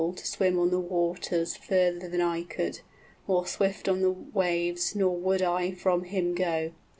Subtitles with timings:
[0.01, 2.77] }To swim on the waters further than I could,
[3.27, 6.71] 45 More swift on the waves, nor would I from him go.